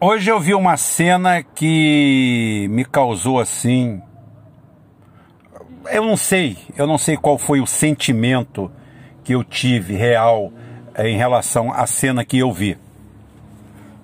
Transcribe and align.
Hoje 0.00 0.30
eu 0.30 0.38
vi 0.38 0.54
uma 0.54 0.76
cena 0.76 1.42
que 1.42 2.68
me 2.70 2.84
causou 2.84 3.40
assim. 3.40 4.00
Eu 5.90 6.04
não 6.04 6.16
sei, 6.16 6.56
eu 6.76 6.86
não 6.86 6.96
sei 6.96 7.16
qual 7.16 7.36
foi 7.36 7.60
o 7.60 7.66
sentimento 7.66 8.70
que 9.24 9.34
eu 9.34 9.42
tive 9.42 9.96
real 9.96 10.52
eh, 10.94 11.08
em 11.08 11.16
relação 11.16 11.72
à 11.72 11.84
cena 11.84 12.24
que 12.24 12.38
eu 12.38 12.52
vi. 12.52 12.78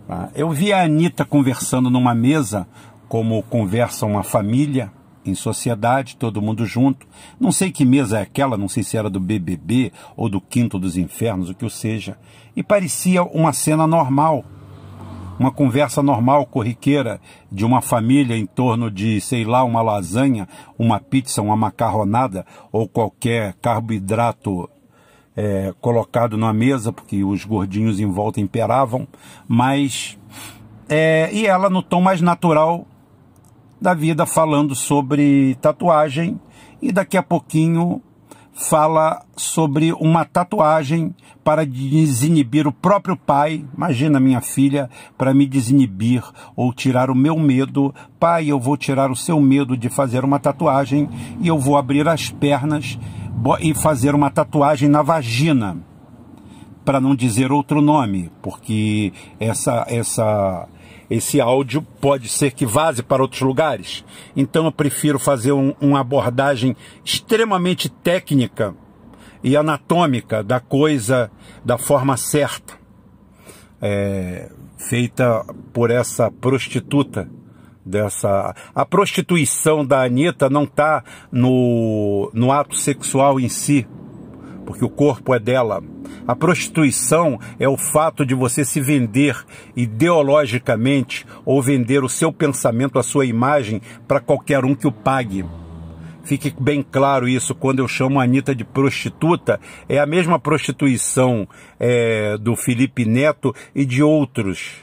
Tá? 0.09 0.31
Eu 0.35 0.51
vi 0.51 0.73
a 0.73 0.83
Anitta 0.83 1.25
conversando 1.25 1.89
numa 1.89 2.13
mesa, 2.13 2.67
como 3.09 3.41
conversa 3.45 4.05
uma 4.05 4.25
família, 4.25 4.91
em 5.25 5.37
sociedade, 5.37 6.17
todo 6.17 6.43
mundo 6.43 6.67
junto. 6.67 7.07
Não 7.39 7.53
sei 7.53 7.71
que 7.71 7.85
mesa 7.85 8.19
é 8.19 8.23
aquela, 8.23 8.57
não 8.57 8.69
sei 8.69 8.83
se 8.83 8.97
era 8.97 9.09
do 9.09 9.21
BBB 9.21 9.93
ou 10.17 10.29
do 10.29 10.41
Quinto 10.41 10.77
dos 10.77 10.97
Infernos, 10.97 11.51
o 11.51 11.55
que 11.55 11.65
o 11.65 11.71
seja. 11.71 12.19
E 12.57 12.65
parecia 12.65 13.23
uma 13.23 13.53
cena 13.53 13.87
normal 13.87 14.45
uma 15.39 15.51
conversa 15.51 16.03
normal, 16.03 16.47
corriqueira, 16.47 17.21
de 17.51 17.65
uma 17.65 17.81
família 17.81 18.37
em 18.37 18.47
torno 18.47 18.91
de, 18.91 19.21
sei 19.21 19.45
lá, 19.45 19.65
uma 19.65 19.83
lasanha, 19.83 20.49
uma 20.79 21.01
pizza, 21.01 21.43
uma 21.43 21.57
macarronada 21.57 22.47
ou 22.71 22.89
qualquer 22.89 23.55
carboidrato 23.55 24.69
é, 25.37 25.75
colocado 25.81 26.37
na 26.37 26.53
mesa, 26.53 26.93
porque 26.93 27.25
os 27.25 27.45
gordinhos 27.45 27.99
em 27.99 28.11
volta 28.11 28.41
imperavam, 28.41 29.07
mas. 29.49 30.19
É, 30.89 31.31
e 31.33 31.47
ela 31.47 31.71
no 31.71 31.83
tom 31.83 32.01
mais 32.01 32.21
natural 32.21 32.87
da 33.81 33.95
vida, 33.95 34.27
falando 34.27 34.75
sobre 34.75 35.57
tatuagem, 35.61 36.39
e 36.81 36.93
daqui 36.93 37.17
a 37.17 37.23
pouquinho 37.23 38.03
fala 38.55 39.23
sobre 39.37 39.93
uma 39.93 40.25
tatuagem 40.25 41.15
para 41.43 41.67
desinibir 41.67 42.67
o 42.67 42.73
próprio 42.73 43.17
pai. 43.17 43.65
Imagina 43.77 44.21
minha 44.21 44.41
filha 44.41 44.89
para 45.19 45.35
me 45.35 45.47
desinibir 45.47 46.23
ou 46.57 46.73
tirar 46.73 47.11
o 47.11 47.15
meu 47.15 47.39
medo. 47.39 47.95
Pai, 48.19 48.49
eu 48.49 48.59
vou 48.59 48.77
tirar 48.77 49.11
o 49.11 49.17
seu 49.17 49.41
medo 49.41 49.77
de 49.77 49.89
fazer 49.89 50.25
uma 50.25 50.39
tatuagem 50.39 51.09
e 51.41 51.49
eu 51.49 51.59
vou 51.59 51.77
abrir 51.77 52.09
as 52.09 52.31
pernas 52.31 52.99
e 53.61 53.75
fazer 53.75 54.15
uma 54.15 54.31
tatuagem 54.31 54.89
na 54.89 55.03
vagina. 55.03 55.77
Para 56.85 57.01
não 57.01 57.15
dizer 57.15 57.51
outro 57.51 57.81
nome, 57.81 58.31
porque 58.43 59.13
essa 59.41 59.87
essa 59.89 60.69
esse 61.15 61.41
áudio 61.41 61.83
pode 62.01 62.29
ser 62.29 62.53
que 62.53 62.67
vaze 62.67 63.03
para 63.03 63.23
outros 63.23 63.43
lugares. 63.43 64.05
Então 64.37 64.65
eu 64.65 64.73
prefiro 64.73 65.19
fazer 65.19 65.53
um, 65.53 65.75
uma 65.81 66.01
abordagem 66.01 66.77
extremamente 67.05 67.89
técnica 67.89 68.75
e 69.43 69.57
anatômica 69.57 70.43
da 70.43 70.59
coisa 70.59 71.31
da 71.65 71.79
forma 71.79 72.17
certa, 72.17 72.75
é, 73.81 74.51
feita 74.77 75.45
por 75.73 75.91
essa 75.91 76.31
prostituta. 76.31 77.29
Dessa, 77.87 78.57
a 78.75 78.87
prostituição 78.87 79.85
da 79.85 80.05
Anitta 80.05 80.49
não 80.49 80.65
está 80.65 81.05
no, 81.31 82.31
no 82.33 82.51
ato 82.51 82.75
sexual 82.79 83.39
em 83.39 83.51
si, 83.51 83.87
porque 84.65 84.85
o 84.85 84.91
corpo 84.91 85.35
é 85.35 85.39
dela 85.39 85.83
a 86.27 86.35
prostituição 86.35 87.39
é 87.59 87.69
o 87.69 87.77
fato 87.77 88.25
de 88.25 88.35
você 88.35 88.65
se 88.65 88.81
vender 88.81 89.45
ideologicamente 89.77 91.27
ou 91.45 91.61
vender 91.61 92.03
o 92.03 92.09
seu 92.09 92.33
pensamento, 92.33 92.99
a 92.99 93.03
sua 93.03 93.27
imagem 93.27 93.83
para 94.09 94.21
qualquer 94.21 94.65
um 94.65 94.75
que 94.75 94.87
o 94.87 94.93
pague. 94.93 95.45
Fique 96.25 96.55
bem 96.59 96.83
claro 96.83 97.29
isso 97.29 97.55
quando 97.55 97.81
eu 97.81 97.89
chamo 97.89 98.19
a 98.19 98.25
Anitta 98.25 98.55
de 98.55 98.65
prostituta. 98.65 99.61
É 99.87 99.99
a 99.99 100.07
mesma 100.07 100.39
prostituição 100.39 101.47
é, 101.79 102.39
do 102.39 102.57
Felipe 102.57 103.05
Neto 103.05 103.55
e 103.75 103.85
de 103.85 104.03
outros. 104.03 104.77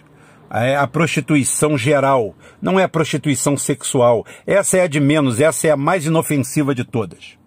É 0.54 0.76
a 0.76 0.86
prostituição 0.86 1.76
geral, 1.76 2.36
não 2.62 2.80
é 2.80 2.84
a 2.84 2.90
prostituição 2.90 3.58
sexual. 3.58 4.24
Essa 4.46 4.78
é 4.78 4.82
a 4.82 4.88
de 4.88 5.00
menos, 5.00 5.40
essa 5.40 5.68
é 5.68 5.72
a 5.72 5.78
mais 5.78 6.06
inofensiva 6.06 6.76
de 6.76 6.84
todas. 6.84 7.41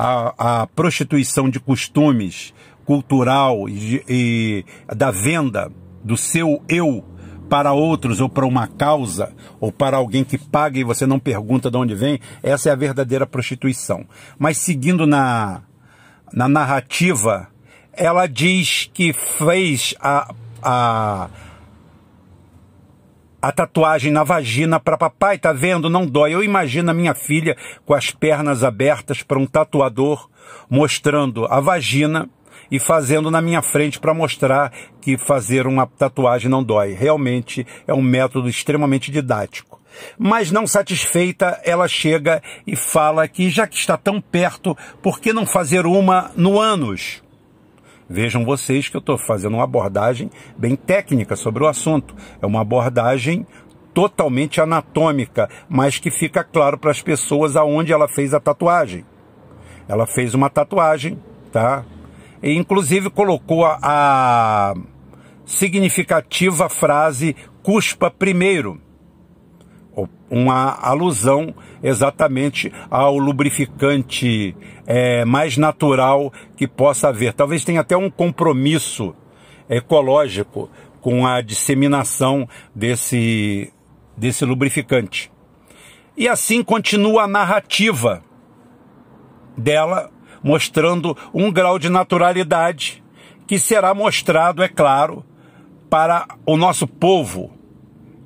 A, 0.00 0.62
a 0.62 0.66
prostituição 0.68 1.50
de 1.50 1.58
costumes, 1.58 2.54
cultural 2.84 3.68
e, 3.68 4.04
e 4.08 4.64
da 4.94 5.10
venda 5.10 5.72
do 6.04 6.16
seu 6.16 6.62
eu 6.68 7.04
para 7.48 7.72
outros 7.72 8.20
ou 8.20 8.28
para 8.28 8.46
uma 8.46 8.66
causa 8.66 9.34
ou 9.58 9.72
para 9.72 9.96
alguém 9.96 10.22
que 10.22 10.38
paga 10.38 10.78
e 10.78 10.84
você 10.84 11.06
não 11.06 11.18
pergunta 11.18 11.70
de 11.70 11.76
onde 11.76 11.94
vem, 11.94 12.20
essa 12.42 12.68
é 12.68 12.72
a 12.72 12.76
verdadeira 12.76 13.26
prostituição. 13.26 14.06
Mas 14.38 14.58
seguindo 14.58 15.06
na, 15.06 15.62
na 16.32 16.48
narrativa, 16.48 17.48
ela 17.92 18.26
diz 18.26 18.88
que 18.92 19.12
fez 19.12 19.94
a, 20.00 20.32
a, 20.62 21.28
a 23.48 23.52
tatuagem 23.52 24.12
na 24.12 24.22
vagina 24.24 24.78
para 24.78 24.98
papai, 24.98 25.38
tá 25.38 25.54
vendo? 25.54 25.88
Não 25.88 26.04
dói. 26.04 26.34
Eu 26.34 26.44
imagino 26.44 26.90
a 26.90 26.94
minha 26.94 27.14
filha 27.14 27.56
com 27.86 27.94
as 27.94 28.10
pernas 28.10 28.62
abertas 28.62 29.22
para 29.22 29.38
um 29.38 29.46
tatuador 29.46 30.28
mostrando 30.68 31.46
a 31.46 31.58
vagina 31.58 32.28
e 32.70 32.78
fazendo 32.78 33.30
na 33.30 33.40
minha 33.40 33.62
frente 33.62 33.98
para 33.98 34.12
mostrar 34.12 34.70
que 35.00 35.16
fazer 35.16 35.66
uma 35.66 35.86
tatuagem 35.86 36.50
não 36.50 36.62
dói. 36.62 36.92
Realmente 36.92 37.66
é 37.86 37.94
um 37.94 38.02
método 38.02 38.50
extremamente 38.50 39.10
didático. 39.10 39.80
Mas 40.18 40.52
não 40.52 40.66
satisfeita, 40.66 41.58
ela 41.64 41.88
chega 41.88 42.42
e 42.66 42.76
fala 42.76 43.26
que 43.26 43.48
já 43.48 43.66
que 43.66 43.76
está 43.76 43.96
tão 43.96 44.20
perto, 44.20 44.76
por 45.00 45.18
que 45.18 45.32
não 45.32 45.46
fazer 45.46 45.86
uma 45.86 46.30
no 46.36 46.60
ânus? 46.60 47.22
Vejam 48.08 48.44
vocês 48.44 48.88
que 48.88 48.96
eu 48.96 49.00
estou 49.00 49.18
fazendo 49.18 49.54
uma 49.54 49.64
abordagem 49.64 50.30
bem 50.56 50.74
técnica 50.74 51.36
sobre 51.36 51.62
o 51.62 51.68
assunto. 51.68 52.14
É 52.40 52.46
uma 52.46 52.60
abordagem 52.60 53.46
totalmente 53.92 54.60
anatômica, 54.60 55.48
mas 55.68 55.98
que 55.98 56.10
fica 56.10 56.42
claro 56.44 56.78
para 56.78 56.90
as 56.90 57.02
pessoas 57.02 57.56
aonde 57.56 57.92
ela 57.92 58.08
fez 58.08 58.32
a 58.32 58.40
tatuagem. 58.40 59.04
Ela 59.88 60.06
fez 60.06 60.34
uma 60.34 60.48
tatuagem, 60.48 61.18
tá? 61.52 61.84
e 62.42 62.54
inclusive 62.54 63.10
colocou 63.10 63.64
a, 63.64 63.78
a 63.82 64.74
significativa 65.44 66.68
frase 66.68 67.34
cuspa 67.62 68.10
primeiro, 68.10 68.80
uma 70.30 70.78
alusão 70.80 71.54
exatamente 71.82 72.72
ao 72.90 73.16
lubrificante 73.16 74.54
é, 74.86 75.24
mais 75.24 75.56
natural 75.56 76.32
que 76.56 76.68
possa 76.68 77.08
haver. 77.08 77.32
Talvez 77.32 77.64
tenha 77.64 77.80
até 77.80 77.96
um 77.96 78.10
compromisso 78.10 79.14
ecológico 79.68 80.70
com 81.00 81.26
a 81.26 81.40
disseminação 81.40 82.48
desse, 82.74 83.72
desse 84.16 84.44
lubrificante. 84.44 85.30
E 86.16 86.28
assim 86.28 86.62
continua 86.62 87.22
a 87.22 87.28
narrativa 87.28 88.22
dela 89.56 90.10
mostrando 90.42 91.16
um 91.32 91.50
grau 91.50 91.78
de 91.78 91.88
naturalidade 91.88 93.02
que 93.46 93.58
será 93.58 93.94
mostrado, 93.94 94.62
é 94.62 94.68
claro, 94.68 95.24
para 95.88 96.26
o 96.44 96.56
nosso 96.56 96.86
povo, 96.86 97.57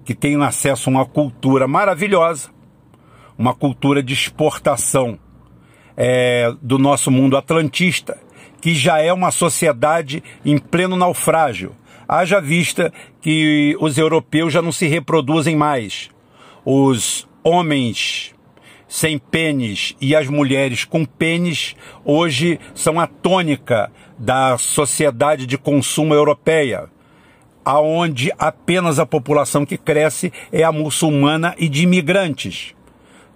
que 0.04 0.14
tem 0.14 0.40
acesso 0.42 0.88
a 0.88 0.92
uma 0.92 1.06
cultura 1.06 1.66
maravilhosa, 1.68 2.50
uma 3.38 3.54
cultura 3.54 4.02
de 4.02 4.12
exportação 4.12 5.18
é, 5.96 6.52
do 6.60 6.78
nosso 6.78 7.10
mundo 7.10 7.36
atlantista, 7.36 8.18
que 8.60 8.74
já 8.74 8.98
é 8.98 9.12
uma 9.12 9.30
sociedade 9.30 10.22
em 10.44 10.58
pleno 10.58 10.96
naufrágio. 10.96 11.74
Haja 12.08 12.40
vista 12.40 12.92
que 13.20 13.76
os 13.80 13.96
europeus 13.98 14.52
já 14.52 14.60
não 14.60 14.72
se 14.72 14.86
reproduzem 14.86 15.56
mais. 15.56 16.10
Os 16.64 17.26
homens 17.42 18.34
sem 18.92 19.18
pênis 19.18 19.96
e 20.00 20.14
as 20.14 20.28
mulheres 20.28 20.84
com 20.84 21.04
pênis 21.04 21.74
hoje 22.04 22.60
são 22.74 23.00
a 23.00 23.06
tônica 23.06 23.90
da 24.18 24.58
sociedade 24.58 25.46
de 25.46 25.56
consumo 25.56 26.12
europeia, 26.12 26.90
aonde 27.64 28.32
apenas 28.38 28.98
a 28.98 29.06
população 29.06 29.64
que 29.64 29.76
cresce 29.76 30.32
é 30.50 30.62
a 30.62 30.72
muçulmana 30.72 31.54
e 31.58 31.68
de 31.68 31.82
imigrantes. 31.82 32.74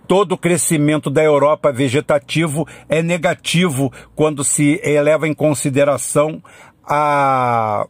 Todo 0.07 0.33
o 0.33 0.39
crescimento 0.39 1.11
da 1.11 1.23
Europa 1.23 1.73
vegetativo 1.73 2.67
é 2.89 3.03
negativo 3.03 3.93
quando 4.15 4.45
se 4.45 4.81
eleva 4.85 5.27
em 5.27 5.35
consideração 5.35 6.43
a, 6.85 7.87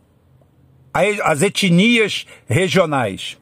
a, 0.95 1.01
as 1.25 1.43
etnias 1.43 2.27
regionais. 2.47 3.39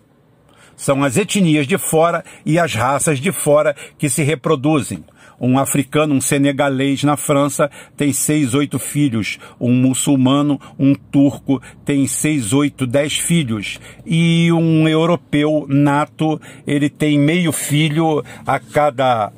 São 0.76 1.02
as 1.02 1.16
etnias 1.16 1.66
de 1.66 1.78
fora 1.78 2.24
e 2.44 2.58
as 2.58 2.74
raças 2.74 3.18
de 3.18 3.32
fora 3.32 3.74
que 3.98 4.08
se 4.08 4.22
reproduzem. 4.22 5.04
Um 5.40 5.58
africano, 5.58 6.14
um 6.14 6.20
senegalês 6.20 7.02
na 7.02 7.16
França 7.16 7.70
tem 7.96 8.12
seis, 8.12 8.54
oito 8.54 8.78
filhos. 8.78 9.38
Um 9.60 9.72
muçulmano, 9.72 10.60
um 10.78 10.94
turco 10.94 11.60
tem 11.84 12.06
seis, 12.06 12.52
oito, 12.52 12.86
dez 12.86 13.18
filhos. 13.18 13.78
E 14.06 14.50
um 14.52 14.88
europeu 14.88 15.66
nato, 15.68 16.40
ele 16.66 16.88
tem 16.88 17.18
meio 17.18 17.52
filho 17.52 18.24
a 18.46 18.58
cada 18.58 19.32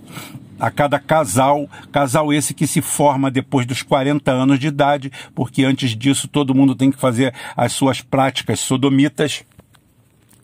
a 0.59 0.71
cada 0.71 0.99
casal, 0.99 1.69
casal 1.93 2.33
esse 2.33 2.55
que 2.55 2.67
se 2.67 2.81
forma 2.81 3.31
depois 3.31 3.67
dos 3.67 3.83
40 3.83 4.33
anos 4.33 4.59
de 4.59 4.69
idade, 4.69 5.13
porque 5.35 5.63
antes 5.63 5.95
disso 5.95 6.27
todo 6.27 6.55
mundo 6.55 6.75
tem 6.75 6.91
que 6.91 6.99
fazer 6.99 7.35
as 7.55 7.73
suas 7.73 8.01
práticas 8.01 8.61
sodomitas 8.61 9.45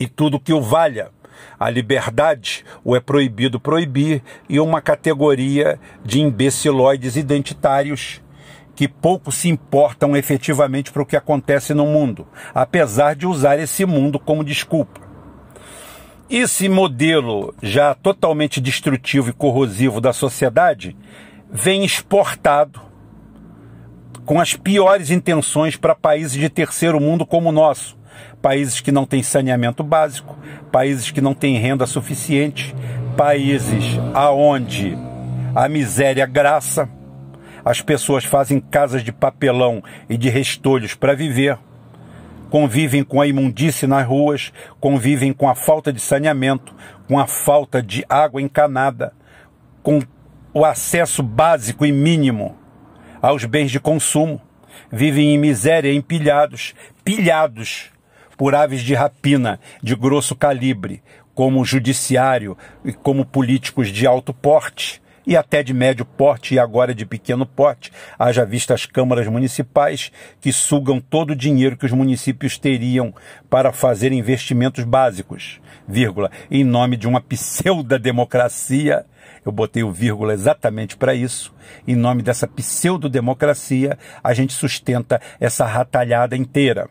e 0.03 0.09
tudo 0.09 0.41
que 0.41 0.53
o 0.53 0.61
valha. 0.61 1.11
A 1.59 1.71
liberdade 1.71 2.65
o 2.85 2.97
é 2.97 3.01
proibido 3.01 3.61
proibir 3.61 4.23
e 4.49 4.59
uma 4.59 4.81
categoria 4.81 5.79
de 6.05 6.21
imbecilóides 6.21 7.17
identitários 7.17 8.21
que 8.75 8.89
pouco 8.89 9.31
se 9.31 9.49
importam 9.49 10.17
efetivamente 10.17 10.91
para 10.91 11.03
o 11.03 11.07
que 11.07 11.17
acontece 11.17 11.73
no 11.73 11.87
mundo, 11.87 12.27
apesar 12.53 13.15
de 13.15 13.27
usar 13.27 13.59
esse 13.59 13.87
mundo 13.87 14.19
como 14.19 14.43
desculpa. 14.43 15.01
Esse 16.29 16.69
modelo 16.69 17.55
já 17.63 17.95
totalmente 17.95 18.61
destrutivo 18.61 19.31
e 19.31 19.33
corrosivo 19.33 20.01
da 20.01 20.13
sociedade 20.13 20.97
vem 21.51 21.85
exportado 21.85 22.81
com 24.25 24.41
as 24.41 24.55
piores 24.55 25.11
intenções 25.11 25.77
para 25.77 25.95
países 25.95 26.39
de 26.39 26.49
terceiro 26.49 26.99
mundo 26.99 27.25
como 27.27 27.51
o 27.51 27.53
nosso. 27.53 28.02
Países 28.41 28.81
que 28.81 28.93
não 28.93 29.05
têm 29.05 29.23
saneamento 29.23 29.83
básico, 29.85 30.37
países 30.71 31.11
que 31.11 31.21
não 31.21 31.35
têm 31.35 31.59
renda 31.59 31.87
suficiente, 31.87 32.75
países 33.17 33.99
aonde 34.15 34.97
a 35.55 35.69
miséria 35.69 36.27
graça, 36.27 36.89
as 37.65 37.81
pessoas 37.81 38.25
fazem 38.25 38.59
casas 38.59 39.05
de 39.05 39.13
papelão 39.13 39.83
e 40.09 40.17
de 40.17 40.29
restolhos 40.29 40.95
para 40.95 41.15
viver, 41.15 41.59
convivem 42.51 43.05
com 43.05 43.21
a 43.21 43.27
imundície 43.27 43.87
nas 43.87 44.07
ruas, 44.07 44.53
convivem 44.81 45.33
com 45.33 45.49
a 45.49 45.55
falta 45.55 45.93
de 45.93 46.01
saneamento, 46.01 46.75
com 47.07 47.19
a 47.19 47.27
falta 47.27 47.83
de 47.83 48.05
água 48.09 48.43
encanada, 48.43 49.13
com 49.83 50.01
o 50.53 50.65
acesso 50.65 51.23
básico 51.23 51.87
e 51.87 51.93
mínimo 51.93 52.57
aos 53.21 53.45
bens 53.45 53.71
de 53.71 53.79
consumo, 53.79 54.41
vivem 54.91 55.35
em 55.35 55.39
miséria 55.39 55.93
empilhados, 55.95 56.75
pilhados 57.05 57.92
por 58.43 58.57
aves 58.57 58.83
de 58.83 58.93
rapina 58.93 59.61
de 59.81 59.95
grosso 59.95 60.35
calibre, 60.35 61.01
como 61.33 61.65
judiciário 61.65 62.59
e 62.85 62.93
como 62.93 63.25
políticos 63.25 63.87
de 63.87 64.05
alto 64.05 64.35
porte 64.35 65.01
e 65.25 65.37
até 65.37 65.63
de 65.63 65.73
médio 65.73 66.05
porte 66.05 66.57
e 66.57 66.59
agora 66.59 66.93
de 66.93 67.07
pequeno 67.07 67.47
porte, 67.47 67.93
haja 68.19 68.45
vista 68.45 68.75
as 68.75 68.85
câmaras 68.85 69.29
municipais 69.29 70.11
que 70.41 70.53
sugam 70.53 71.01
todo 71.01 71.31
o 71.31 71.37
dinheiro 71.37 71.77
que 71.77 71.87
os 71.87 71.93
municípios 71.93 72.59
teriam 72.59 73.15
para 73.49 73.73
fazer 73.73 74.11
investimentos 74.11 74.83
básicos, 74.83 75.61
vírgula, 75.87 76.29
em 76.51 76.65
nome 76.65 76.97
de 76.97 77.07
uma 77.07 77.21
pseudo-democracia 77.21 79.07
eu 79.47 79.53
botei 79.53 79.85
o 79.85 79.93
vírgula 79.93 80.33
exatamente 80.35 80.97
para 80.97 81.15
isso. 81.15 81.53
Em 81.87 81.97
nome 81.97 82.23
dessa 82.23 82.47
pseudo-democracia, 82.47 83.99
a 84.23 84.35
gente 84.35 84.53
sustenta 84.53 85.21
essa 85.41 85.65
ratalhada 85.65 86.37
inteira. 86.37 86.89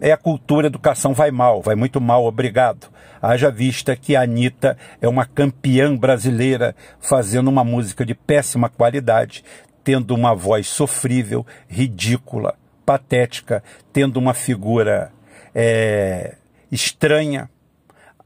É 0.00 0.12
a 0.12 0.16
cultura 0.16 0.66
educação 0.66 1.14
vai 1.14 1.30
mal, 1.30 1.62
vai 1.62 1.74
muito 1.74 2.00
mal, 2.00 2.26
obrigado. 2.26 2.88
Haja 3.20 3.50
vista 3.50 3.96
que 3.96 4.14
a 4.14 4.22
Anitta 4.22 4.76
é 5.00 5.08
uma 5.08 5.24
campeã 5.24 5.96
brasileira 5.96 6.76
fazendo 7.00 7.48
uma 7.48 7.64
música 7.64 8.04
de 8.04 8.14
péssima 8.14 8.68
qualidade, 8.68 9.42
tendo 9.82 10.14
uma 10.14 10.34
voz 10.34 10.66
sofrível, 10.66 11.46
ridícula, 11.66 12.56
patética, 12.84 13.62
tendo 13.92 14.18
uma 14.18 14.34
figura 14.34 15.10
é, 15.54 16.36
estranha, 16.70 17.48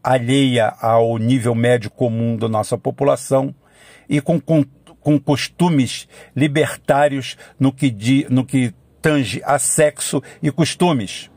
alheia 0.02 0.74
ao 0.80 1.18
nível 1.18 1.54
médio 1.54 1.90
comum 1.90 2.36
da 2.36 2.48
nossa 2.48 2.76
população 2.76 3.54
e 4.08 4.20
com, 4.20 4.40
com, 4.40 4.64
com 5.00 5.20
costumes 5.20 6.08
libertários 6.34 7.36
no 7.58 7.72
que, 7.72 7.90
di, 7.90 8.26
no 8.28 8.44
que 8.44 8.74
tange 9.00 9.40
a 9.44 9.58
sexo 9.58 10.22
e 10.42 10.50
costumes, 10.50 11.29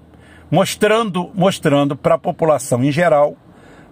mostrando 0.54 1.32
mostrando 1.34 1.96
para 1.96 2.14
a 2.14 2.20
população 2.20 2.84
em 2.84 2.92
geral, 2.92 3.36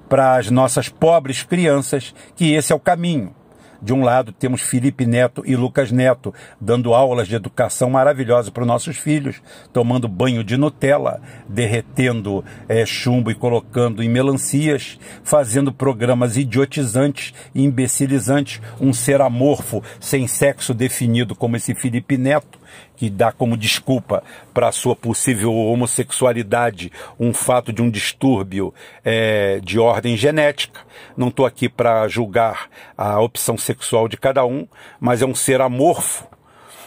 para 0.07 0.35
as 0.35 0.51
nossas 0.51 0.89
pobres 0.89 1.41
crianças, 1.41 2.13
que 2.35 2.53
esse 2.53 2.71
é 2.71 2.75
o 2.75 2.79
caminho. 2.79 3.33
De 3.81 3.91
um 3.91 4.03
lado, 4.03 4.31
temos 4.31 4.61
Felipe 4.61 5.07
Neto 5.07 5.41
e 5.43 5.55
Lucas 5.55 5.91
Neto 5.91 6.31
dando 6.59 6.93
aulas 6.93 7.27
de 7.27 7.35
educação 7.35 7.89
maravilhosas 7.89 8.51
para 8.51 8.61
os 8.61 8.67
nossos 8.67 8.95
filhos, 8.95 9.41
tomando 9.73 10.07
banho 10.07 10.43
de 10.43 10.55
Nutella, 10.55 11.19
derretendo 11.49 12.45
é, 12.69 12.85
chumbo 12.85 13.31
e 13.31 13.35
colocando 13.35 14.03
em 14.03 14.09
melancias, 14.09 14.99
fazendo 15.23 15.73
programas 15.73 16.37
idiotizantes 16.37 17.33
e 17.55 17.63
imbecilizantes, 17.63 18.61
um 18.79 18.93
ser 18.93 19.19
amorfo, 19.19 19.83
sem 19.99 20.27
sexo 20.27 20.75
definido 20.75 21.35
como 21.35 21.55
esse 21.55 21.73
Felipe 21.73 22.19
Neto, 22.19 22.60
que 22.95 23.09
dá 23.09 23.31
como 23.31 23.57
desculpa 23.57 24.23
para 24.53 24.71
sua 24.71 24.95
possível 24.95 25.53
homossexualidade 25.53 26.91
um 27.19 27.33
fato 27.33 27.73
de 27.73 27.81
um 27.81 27.89
distúrbio 27.89 28.73
é, 29.03 29.59
de 29.63 29.79
ordem 29.79 30.15
genética. 30.15 30.81
Não 31.17 31.29
estou 31.29 31.45
aqui 31.45 31.67
para 31.67 32.07
julgar 32.07 32.69
a 32.97 33.19
opção 33.19 33.57
sexual 33.57 34.07
de 34.07 34.17
cada 34.17 34.45
um, 34.45 34.67
mas 34.99 35.21
é 35.21 35.25
um 35.25 35.35
ser 35.35 35.61
amorfo 35.61 36.31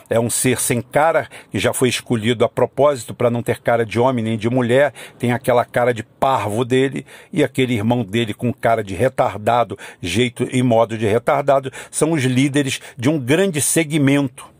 é 0.08 0.20
um 0.20 0.30
ser 0.30 0.60
sem 0.60 0.80
cara, 0.80 1.28
que 1.50 1.58
já 1.58 1.72
foi 1.72 1.88
escolhido 1.88 2.44
a 2.44 2.48
propósito 2.48 3.14
para 3.14 3.30
não 3.30 3.42
ter 3.42 3.60
cara 3.60 3.84
de 3.84 3.98
homem 3.98 4.24
nem 4.24 4.38
de 4.38 4.48
mulher, 4.48 4.92
tem 5.18 5.32
aquela 5.32 5.64
cara 5.64 5.92
de 5.92 6.02
parvo 6.02 6.64
dele, 6.64 7.06
e 7.32 7.42
aquele 7.42 7.74
irmão 7.74 8.04
dele 8.04 8.34
com 8.34 8.52
cara 8.52 8.84
de 8.84 8.94
retardado, 8.94 9.78
jeito 10.00 10.46
e 10.52 10.62
modo 10.62 10.98
de 10.98 11.06
retardado, 11.06 11.72
são 11.90 12.12
os 12.12 12.22
líderes 12.22 12.80
de 12.96 13.08
um 13.08 13.18
grande 13.18 13.60
segmento 13.60 14.53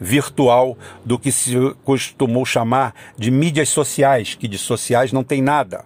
virtual 0.00 0.76
do 1.04 1.18
que 1.18 1.32
se 1.32 1.54
costumou 1.84 2.44
chamar 2.44 2.94
de 3.16 3.30
mídias 3.30 3.68
sociais, 3.68 4.34
que 4.34 4.48
de 4.48 4.58
sociais 4.58 5.12
não 5.12 5.24
tem 5.24 5.42
nada. 5.42 5.84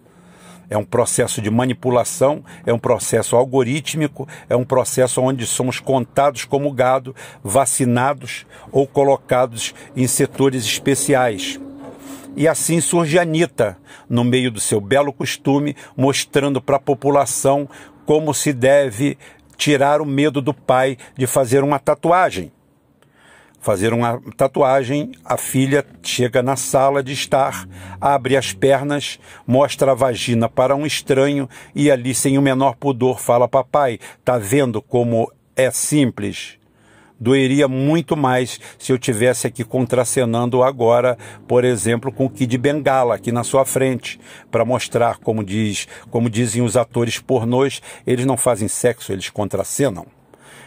É 0.68 0.76
um 0.76 0.84
processo 0.84 1.42
de 1.42 1.50
manipulação, 1.50 2.42
é 2.64 2.72
um 2.72 2.78
processo 2.78 3.36
algorítmico, 3.36 4.26
é 4.48 4.56
um 4.56 4.64
processo 4.64 5.20
onde 5.20 5.46
somos 5.46 5.78
contados 5.78 6.44
como 6.44 6.72
gado, 6.72 7.14
vacinados 7.44 8.46
ou 8.70 8.86
colocados 8.86 9.74
em 9.94 10.06
setores 10.06 10.64
especiais. 10.64 11.60
E 12.34 12.48
assim 12.48 12.80
surge 12.80 13.18
a 13.18 13.22
Anitta, 13.22 13.76
no 14.08 14.24
meio 14.24 14.50
do 14.50 14.60
seu 14.60 14.80
belo 14.80 15.12
costume, 15.12 15.76
mostrando 15.94 16.58
para 16.58 16.76
a 16.76 16.80
população 16.80 17.68
como 18.06 18.32
se 18.32 18.52
deve 18.54 19.18
tirar 19.58 20.00
o 20.00 20.06
medo 20.06 20.40
do 20.40 20.54
pai 20.54 20.96
de 21.16 21.26
fazer 21.26 21.62
uma 21.62 21.78
tatuagem 21.78 22.50
fazer 23.62 23.94
uma 23.94 24.20
tatuagem, 24.36 25.12
a 25.24 25.38
filha 25.38 25.86
chega 26.02 26.42
na 26.42 26.56
sala 26.56 27.02
de 27.02 27.12
estar, 27.12 27.66
abre 28.00 28.36
as 28.36 28.52
pernas, 28.52 29.18
mostra 29.46 29.92
a 29.92 29.94
vagina 29.94 30.48
para 30.48 30.74
um 30.74 30.84
estranho 30.84 31.48
e 31.74 31.90
ali, 31.90 32.12
sem 32.14 32.36
o 32.36 32.42
menor 32.42 32.74
pudor, 32.74 33.20
fala: 33.20 33.48
Papai, 33.48 34.00
tá 34.24 34.36
vendo 34.36 34.82
como 34.82 35.32
é 35.56 35.70
simples? 35.70 36.58
Doeria 37.20 37.69
muito 37.69 38.16
mais 38.16 38.58
se 38.76 38.90
eu 38.90 38.98
tivesse 38.98 39.46
aqui 39.46 39.62
contracenando 39.62 40.60
agora, 40.60 41.16
por 41.46 41.64
exemplo, 41.64 42.10
com 42.10 42.24
o 42.24 42.31
Kid 42.31 42.58
Bengala 42.58 43.14
aqui 43.14 43.31
na 43.31 43.44
sua 43.44 43.64
frente, 43.64 44.19
para 44.50 44.64
mostrar 44.64 45.19
como 45.19 45.44
diz, 45.44 45.86
como 46.10 46.28
dizem 46.28 46.62
os 46.62 46.76
atores 46.76 47.20
pornôs, 47.20 47.81
eles 48.04 48.26
não 48.26 48.36
fazem 48.36 48.66
sexo, 48.66 49.12
eles 49.12 49.31
contracenam. 49.31 50.04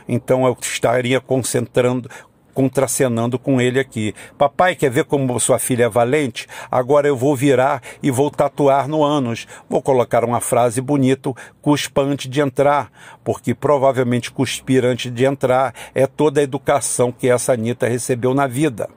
Então 0.08 0.46
eu 0.46 0.56
estaria 0.62 1.20
concentrando, 1.20 2.10
contracenando 2.56 3.38
com 3.38 3.62
ele 3.62 3.80
aqui. 3.80 4.16
Papai, 4.38 4.76
quer 4.76 4.90
ver 4.90 5.04
como 5.04 5.40
sua 5.40 5.60
filha 5.60 5.84
é 5.84 5.90
valente? 5.90 6.48
Agora 6.72 7.08
eu 7.08 7.16
vou 7.16 7.36
virar 7.36 7.84
e 8.02 8.10
vou 8.10 8.32
tatuar 8.32 8.88
no 8.88 9.04
ânus. 9.04 9.46
Vou 9.70 9.82
colocar 9.82 10.24
uma 10.24 10.40
frase 10.40 10.82
bonita, 10.82 11.34
cuspa 11.62 12.02
antes 12.02 12.32
de 12.32 12.42
entrar, 12.42 12.90
porque 13.24 13.54
provavelmente 13.54 14.32
cuspir 14.32 14.86
antes 14.86 15.12
de 15.12 15.26
entrar 15.26 15.74
é 15.94 16.08
toda 16.08 16.40
a 16.40 16.44
educação 16.44 17.12
que 17.12 17.30
essa 17.30 17.54
Anitta 17.54 17.88
recebeu 17.88 18.34
na 18.34 18.48
vida 18.48 18.90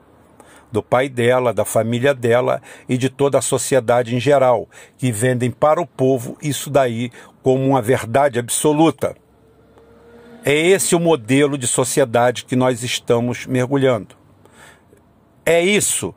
do 0.71 0.83
pai 0.83 1.09
dela, 1.09 1.53
da 1.53 1.65
família 1.65 2.13
dela 2.13 2.61
e 2.87 2.97
de 2.97 3.09
toda 3.09 3.39
a 3.39 3.41
sociedade 3.41 4.15
em 4.15 4.19
geral, 4.19 4.69
que 4.97 5.11
vendem 5.11 5.51
para 5.51 5.81
o 5.81 5.85
povo 5.85 6.37
isso 6.41 6.69
daí 6.69 7.11
como 7.41 7.67
uma 7.67 7.81
verdade 7.81 8.37
absoluta. 8.39 9.15
É 10.51 10.57
esse 10.57 10.95
o 10.95 10.99
modelo 10.99 11.59
de 11.59 11.67
sociedade 11.67 12.43
que 12.43 12.55
nós 12.55 12.81
estamos 12.81 13.45
mergulhando. 13.45 14.15
É 15.45 15.61
isso 15.61 16.11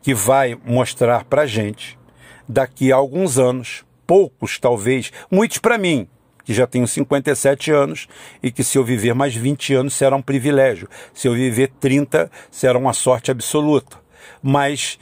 que 0.00 0.14
vai 0.14 0.56
mostrar 0.64 1.24
para 1.24 1.46
gente, 1.46 1.98
daqui 2.48 2.92
a 2.92 2.94
alguns 2.94 3.40
anos, 3.40 3.84
poucos 4.06 4.56
talvez, 4.56 5.10
muitos 5.28 5.58
para 5.58 5.78
mim, 5.78 6.06
que 6.44 6.54
já 6.54 6.64
tenho 6.64 6.86
57 6.86 7.72
anos 7.72 8.06
e 8.40 8.52
que 8.52 8.62
se 8.62 8.78
eu 8.78 8.84
viver 8.84 9.16
mais 9.16 9.34
20 9.34 9.74
anos 9.74 9.94
será 9.94 10.14
um 10.14 10.22
privilégio, 10.22 10.88
se 11.12 11.26
eu 11.26 11.34
viver 11.34 11.72
30 11.80 12.30
será 12.52 12.78
uma 12.78 12.92
sorte 12.92 13.32
absoluta. 13.32 13.98
Mas 14.40 14.96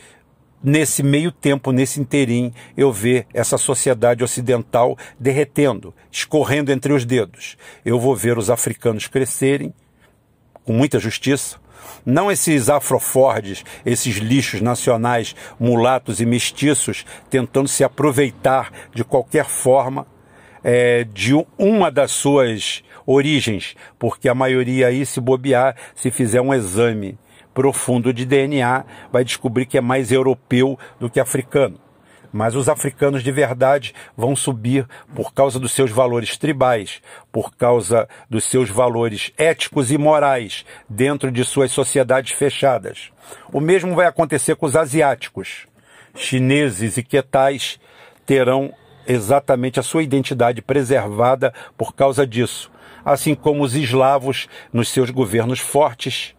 nesse 0.62 1.02
meio 1.02 1.32
tempo, 1.32 1.72
nesse 1.72 2.00
interim, 2.00 2.52
eu 2.76 2.92
ver 2.92 3.26
essa 3.32 3.56
sociedade 3.56 4.22
ocidental 4.22 4.96
derretendo, 5.18 5.94
escorrendo 6.10 6.70
entre 6.70 6.92
os 6.92 7.04
dedos. 7.04 7.56
Eu 7.84 7.98
vou 7.98 8.14
ver 8.14 8.38
os 8.38 8.50
africanos 8.50 9.06
crescerem 9.06 9.72
com 10.64 10.72
muita 10.72 10.98
justiça, 10.98 11.58
Não 12.04 12.30
esses 12.30 12.68
afrofordes, 12.68 13.64
esses 13.84 14.16
lixos 14.16 14.60
nacionais, 14.60 15.34
mulatos 15.58 16.20
e 16.20 16.26
mestiços, 16.26 17.04
tentando 17.28 17.68
se 17.68 17.82
aproveitar 17.82 18.70
de 18.94 19.02
qualquer 19.02 19.46
forma 19.46 20.06
é, 20.62 21.04
de 21.04 21.32
uma 21.58 21.90
das 21.90 22.12
suas 22.12 22.84
origens, 23.06 23.74
porque 23.98 24.28
a 24.28 24.34
maioria 24.34 24.88
aí, 24.88 25.04
se 25.04 25.20
bobear, 25.20 25.74
se 25.94 26.10
fizer 26.10 26.40
um 26.40 26.54
exame 26.54 27.18
profundo 27.60 28.10
de 28.10 28.24
DNA, 28.24 28.86
vai 29.12 29.22
descobrir 29.22 29.66
que 29.66 29.76
é 29.76 29.82
mais 29.82 30.10
europeu 30.10 30.78
do 30.98 31.10
que 31.10 31.20
africano. 31.20 31.78
Mas 32.32 32.54
os 32.54 32.70
africanos 32.70 33.22
de 33.22 33.30
verdade 33.30 33.92
vão 34.16 34.34
subir 34.34 34.88
por 35.14 35.34
causa 35.34 35.60
dos 35.60 35.72
seus 35.72 35.90
valores 35.90 36.38
tribais, 36.38 37.02
por 37.30 37.54
causa 37.54 38.08
dos 38.30 38.44
seus 38.44 38.70
valores 38.70 39.30
éticos 39.36 39.92
e 39.92 39.98
morais 39.98 40.64
dentro 40.88 41.30
de 41.30 41.44
suas 41.44 41.70
sociedades 41.70 42.32
fechadas. 42.32 43.10
O 43.52 43.60
mesmo 43.60 43.94
vai 43.94 44.06
acontecer 44.06 44.56
com 44.56 44.64
os 44.64 44.74
asiáticos. 44.74 45.66
Chineses 46.14 46.96
e 46.96 47.02
quetais 47.02 47.78
terão 48.24 48.72
exatamente 49.06 49.78
a 49.78 49.82
sua 49.82 50.02
identidade 50.02 50.62
preservada 50.62 51.52
por 51.76 51.94
causa 51.94 52.26
disso, 52.26 52.72
assim 53.04 53.34
como 53.34 53.62
os 53.62 53.74
eslavos 53.74 54.48
nos 54.72 54.88
seus 54.88 55.10
governos 55.10 55.58
fortes, 55.60 56.34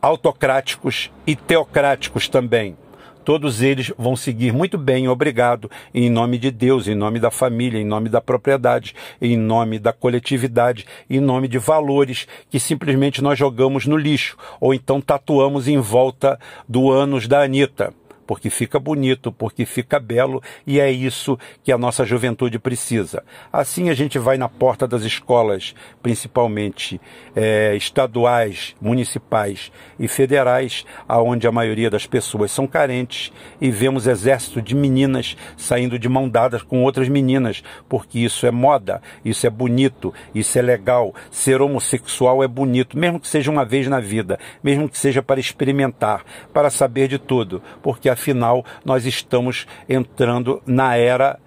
autocráticos 0.00 1.10
e 1.26 1.34
teocráticos 1.34 2.28
também. 2.28 2.76
Todos 3.24 3.60
eles 3.60 3.92
vão 3.98 4.16
seguir 4.16 4.54
muito 4.54 4.78
bem, 4.78 5.06
obrigado, 5.06 5.70
em 5.92 6.08
nome 6.08 6.38
de 6.38 6.50
Deus, 6.50 6.88
em 6.88 6.94
nome 6.94 7.20
da 7.20 7.30
família, 7.30 7.78
em 7.78 7.84
nome 7.84 8.08
da 8.08 8.22
propriedade, 8.22 8.94
em 9.20 9.36
nome 9.36 9.78
da 9.78 9.92
coletividade, 9.92 10.86
em 11.10 11.20
nome 11.20 11.46
de 11.46 11.58
valores 11.58 12.26
que 12.48 12.58
simplesmente 12.58 13.20
nós 13.20 13.38
jogamos 13.38 13.84
no 13.84 13.98
lixo, 13.98 14.34
ou 14.58 14.72
então 14.72 14.98
tatuamos 14.98 15.68
em 15.68 15.78
volta 15.78 16.40
do 16.66 16.90
ânus 16.90 17.28
da 17.28 17.42
Anitta 17.42 17.92
porque 18.28 18.50
fica 18.50 18.78
bonito, 18.78 19.32
porque 19.32 19.64
fica 19.64 19.98
belo 19.98 20.42
e 20.66 20.78
é 20.78 20.90
isso 20.90 21.38
que 21.64 21.72
a 21.72 21.78
nossa 21.78 22.04
juventude 22.04 22.58
precisa. 22.58 23.24
Assim 23.50 23.88
a 23.88 23.94
gente 23.94 24.18
vai 24.18 24.36
na 24.36 24.50
porta 24.50 24.86
das 24.86 25.02
escolas, 25.02 25.74
principalmente 26.02 27.00
é, 27.34 27.74
estaduais, 27.74 28.76
municipais 28.82 29.72
e 29.98 30.06
federais, 30.06 30.84
aonde 31.08 31.46
a 31.46 31.52
maioria 31.52 31.88
das 31.88 32.04
pessoas 32.06 32.50
são 32.50 32.66
carentes 32.66 33.32
e 33.62 33.70
vemos 33.70 34.06
exército 34.06 34.60
de 34.60 34.74
meninas 34.74 35.34
saindo 35.56 35.98
de 35.98 36.06
mão 36.06 36.28
dadas 36.28 36.60
com 36.60 36.82
outras 36.82 37.08
meninas, 37.08 37.64
porque 37.88 38.18
isso 38.18 38.44
é 38.44 38.50
moda, 38.50 39.00
isso 39.24 39.46
é 39.46 39.50
bonito, 39.50 40.12
isso 40.34 40.58
é 40.58 40.60
legal. 40.60 41.14
Ser 41.30 41.62
homossexual 41.62 42.44
é 42.44 42.48
bonito, 42.48 42.98
mesmo 42.98 43.18
que 43.18 43.26
seja 43.26 43.50
uma 43.50 43.64
vez 43.64 43.88
na 43.88 44.00
vida, 44.00 44.38
mesmo 44.62 44.86
que 44.86 44.98
seja 44.98 45.22
para 45.22 45.40
experimentar, 45.40 46.26
para 46.52 46.68
saber 46.68 47.08
de 47.08 47.18
tudo, 47.18 47.62
porque 47.82 48.10
a 48.10 48.17
afinal 48.18 48.64
nós 48.84 49.06
estamos 49.06 49.66
entrando 49.88 50.60
na 50.66 50.96
era 50.96 51.38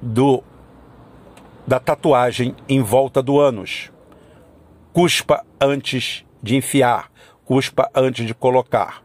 do 0.00 0.42
da 1.66 1.78
tatuagem 1.78 2.54
em 2.66 2.80
volta 2.80 3.22
do 3.22 3.38
ânus. 3.38 3.92
Cuspa 4.90 5.44
antes 5.60 6.24
de 6.42 6.56
enfiar, 6.56 7.10
cuspa 7.44 7.90
antes 7.94 8.26
de 8.26 8.32
colocar. 8.32 9.02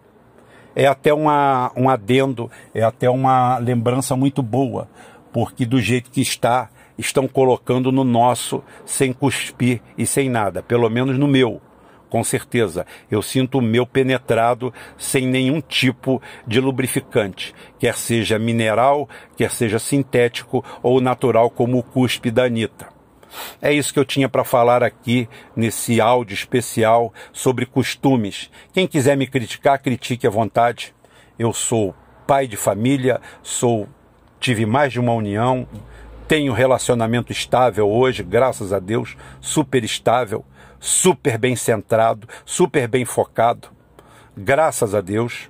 É 0.74 0.88
até 0.88 1.14
uma, 1.14 1.72
um 1.76 1.90
adendo, 1.90 2.50
é 2.74 2.82
até 2.82 3.10
uma 3.10 3.58
lembrança 3.58 4.16
muito 4.16 4.42
boa, 4.42 4.88
porque 5.34 5.66
do 5.66 5.82
jeito 5.82 6.10
que 6.10 6.22
está, 6.22 6.70
estão 6.98 7.28
colocando 7.28 7.92
no 7.92 8.06
nosso 8.06 8.64
sem 8.86 9.12
cuspir 9.12 9.82
e 9.98 10.06
sem 10.06 10.30
nada, 10.30 10.64
pelo 10.64 10.90
menos 10.90 11.20
no 11.20 11.28
meu 11.28 11.62
com 12.14 12.24
certeza. 12.24 12.86
Eu 13.10 13.24
sinto 13.24 13.58
o 13.58 13.62
meu 13.62 13.88
penetrado 13.88 14.72
sem 15.00 15.26
nenhum 15.26 15.60
tipo 15.60 16.22
de 16.46 16.60
lubrificante, 16.60 17.56
quer 17.80 17.96
seja 17.96 18.38
mineral, 18.38 19.10
quer 19.36 19.50
seja 19.50 19.80
sintético 19.80 20.64
ou 20.84 21.02
natural, 21.02 21.50
como 21.50 21.80
o 21.80 21.82
cuspe 21.82 22.30
da 22.30 22.44
Anitta. 22.44 22.88
É 23.60 23.74
isso 23.74 23.92
que 23.92 23.98
eu 23.98 24.06
tinha 24.06 24.30
para 24.30 24.44
falar 24.44 24.84
aqui 24.84 25.28
nesse 25.56 26.00
áudio 26.00 26.36
especial 26.36 27.12
sobre 27.32 27.66
costumes. 27.66 28.52
Quem 28.72 28.86
quiser 28.86 29.18
me 29.18 29.26
criticar, 29.26 29.82
critique 29.82 30.28
à 30.28 30.30
vontade. 30.30 30.94
Eu 31.40 31.52
sou 31.52 31.96
pai 32.28 32.46
de 32.46 32.56
família, 32.56 33.20
sou 33.42 33.90
tive 34.40 34.68
mais 34.68 34.94
de 34.94 35.00
uma 35.00 35.14
união, 35.14 35.68
tenho 36.28 36.54
relacionamento 36.54 37.32
estável 37.32 37.90
hoje, 37.90 38.22
graças 38.22 38.72
a 38.72 38.78
Deus, 38.78 39.18
super 39.42 39.84
estável 39.84 40.46
super 40.84 41.38
bem 41.38 41.56
centrado, 41.56 42.28
super 42.46 42.90
bem 42.90 43.06
focado. 43.06 43.70
Graças 44.36 44.94
a 44.94 45.00
Deus, 45.00 45.50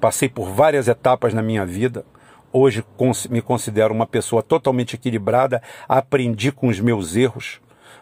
passei 0.00 0.28
por 0.28 0.50
várias 0.50 0.88
etapas 0.88 1.32
na 1.32 1.40
minha 1.40 1.64
vida. 1.64 2.04
Hoje 2.52 2.84
me 3.30 3.40
considero 3.40 3.94
uma 3.94 4.08
pessoa 4.08 4.42
totalmente 4.42 4.96
equilibrada, 4.96 5.62
aprendi 5.88 6.50
com 6.50 6.66
os 6.66 6.80
meus 6.80 7.14
erros, 7.14 7.60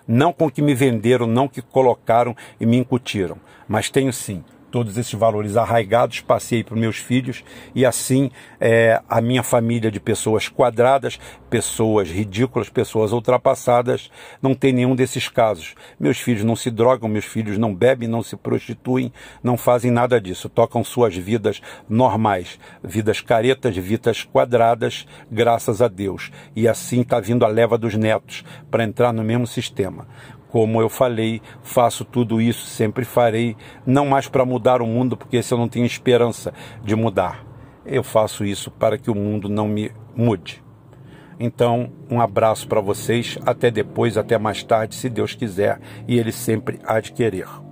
não 0.09 0.33
com 0.33 0.47
o 0.47 0.51
que 0.51 0.63
me 0.63 0.75
venderam, 0.75 1.27
não 1.27 1.47
que 1.47 1.61
colocaram 1.61 2.35
e 2.59 2.65
me 2.65 2.79
incutiram, 2.79 3.37
mas 3.69 3.91
tenho 3.91 4.11
sim 4.11 4.43
todos 4.71 4.97
esses 4.97 5.15
valores 5.15 5.57
arraigados 5.57 6.21
passei 6.21 6.63
para 6.63 6.77
meus 6.77 6.97
filhos 6.97 7.45
e 7.75 7.85
assim 7.85 8.31
é, 8.61 9.01
a 9.09 9.21
minha 9.21 9.43
família 9.43 9.91
de 9.91 10.01
pessoas 10.01 10.49
quadradas, 10.49 11.19
pessoas 11.49 12.09
ridículas, 12.09 12.69
pessoas 12.69 13.13
ultrapassadas, 13.13 14.11
não 14.41 14.55
tem 14.55 14.73
nenhum 14.73 14.95
desses 14.95 15.29
casos. 15.29 15.75
Meus 15.99 16.19
filhos 16.19 16.45
não 16.45 16.55
se 16.55 16.71
drogam, 16.71 17.09
meus 17.09 17.25
filhos 17.25 17.59
não 17.59 17.75
bebem, 17.75 18.09
não 18.09 18.23
se 18.23 18.37
prostituem, 18.37 19.13
não 19.43 19.57
fazem 19.57 19.91
nada 19.91 20.21
disso, 20.21 20.49
tocam 20.49 20.85
suas 20.85 21.17
vidas 21.17 21.61
normais, 21.89 22.59
vidas 22.83 23.21
caretas, 23.21 23.77
vidas 23.77 24.25
quadradas, 24.25 25.07
graças 25.31 25.83
a 25.83 25.89
Deus. 25.89 26.31
E 26.55 26.69
assim 26.69 27.01
está 27.01 27.19
vindo 27.21 27.45
a 27.45 27.49
leva 27.49 27.77
dos 27.77 27.95
netos 27.95 28.45
para 28.71 28.85
entrar 28.85 29.13
no 29.13 29.25
mesmo 29.25 29.47
sistema. 29.47 30.07
Como 30.51 30.81
eu 30.81 30.89
falei, 30.89 31.41
faço 31.63 32.05
tudo 32.05 32.41
isso, 32.41 32.67
sempre 32.67 33.05
farei, 33.05 33.57
não 33.87 34.07
mais 34.07 34.29
para 34.29 34.45
mudar 34.45 34.83
o 34.83 34.87
mundo, 34.87 35.17
porque 35.17 35.37
esse 35.37 35.53
eu 35.53 35.59
não 35.59 35.69
tenho 35.69 35.87
esperança 35.87 36.53
de 36.83 36.97
mudar. 36.97 37.45
Eu 37.87 38.03
faço 38.03 38.45
isso 38.45 38.71
para 38.71 38.99
que 38.99 39.11
o 39.11 39.15
mundo 39.15 39.49
não 39.49 39.69
me 39.69 39.93
mude. 40.15 40.63
Então, 41.39 41.91
um 42.11 42.21
abraço 42.21 42.69
para 42.69 42.81
vocês, 42.81 43.39
até 43.47 43.71
depois, 43.71 44.19
até 44.19 44.37
mais 44.37 44.63
tarde, 44.63 44.95
se 44.95 45.09
Deus 45.09 45.35
quiser, 45.35 45.81
e 46.07 46.19
Ele 46.19 46.33
sempre 46.33 46.79
de 47.03 47.13
querer. 47.13 47.70